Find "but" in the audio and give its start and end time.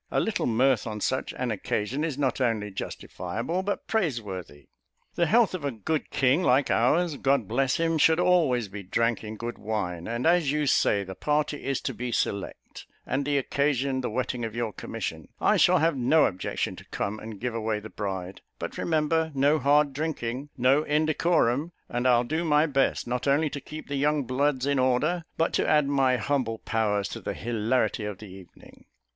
3.61-3.85, 18.57-18.79, 25.37-25.53